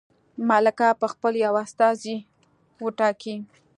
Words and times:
ملکه 0.49 0.89
به 0.99 1.07
خپل 1.13 1.33
یو 1.45 1.53
استازی 1.65 2.15
وټاکي. 2.83 3.35